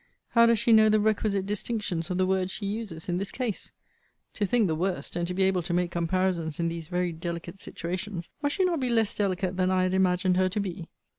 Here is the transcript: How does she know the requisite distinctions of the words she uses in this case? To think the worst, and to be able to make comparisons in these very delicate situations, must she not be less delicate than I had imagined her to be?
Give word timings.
How 0.29 0.47
does 0.47 0.57
she 0.57 0.73
know 0.73 0.89
the 0.89 0.99
requisite 0.99 1.45
distinctions 1.45 2.09
of 2.09 2.17
the 2.17 2.25
words 2.25 2.49
she 2.49 2.65
uses 2.65 3.07
in 3.07 3.17
this 3.17 3.31
case? 3.31 3.71
To 4.33 4.47
think 4.47 4.65
the 4.65 4.73
worst, 4.73 5.15
and 5.15 5.27
to 5.27 5.33
be 5.35 5.43
able 5.43 5.61
to 5.61 5.75
make 5.75 5.91
comparisons 5.91 6.59
in 6.59 6.69
these 6.69 6.87
very 6.87 7.11
delicate 7.11 7.59
situations, 7.59 8.27
must 8.41 8.55
she 8.55 8.65
not 8.65 8.79
be 8.79 8.89
less 8.89 9.13
delicate 9.13 9.57
than 9.57 9.69
I 9.69 9.83
had 9.83 9.93
imagined 9.93 10.37
her 10.37 10.49
to 10.49 10.59
be? 10.59 10.89